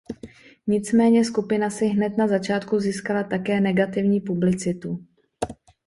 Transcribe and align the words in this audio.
Nicméně 0.67 1.25
skupina 1.25 1.69
si 1.69 1.85
hned 1.87 2.17
na 2.17 2.27
začátku 2.27 2.79
získala 2.79 3.23
také 3.23 3.59
negativní 3.61 4.21
publicitu. 4.21 5.05